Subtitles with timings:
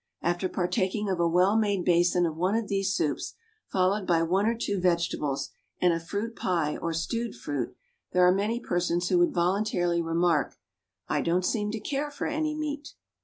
[0.23, 3.35] After partaking of a well made basin of one of these soups,
[3.71, 7.75] followed by one or two vegetables and a fruit pie or stewed fruit,
[8.11, 10.57] there are many persons who would voluntarily remark,
[11.07, 12.95] "I don't seem to care for any meat."